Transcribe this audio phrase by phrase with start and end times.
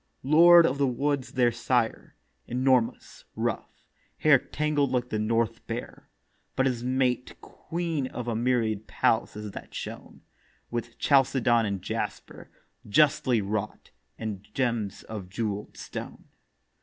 [0.23, 2.15] Lord of the Woods their Sire;
[2.47, 6.09] enormous, rough, Hair tangled like the north bear:
[6.55, 10.21] but his Mate Queen of a myriad palaces that shone
[10.71, 12.49] With chalcedon and jasper,
[12.89, 16.25] justly wrought, And gems of jewel'd stone.